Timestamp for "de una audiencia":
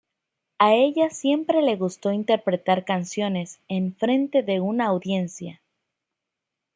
4.41-5.61